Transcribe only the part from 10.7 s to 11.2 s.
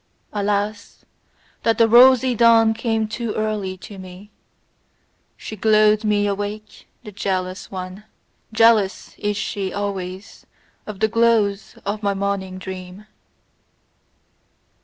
of the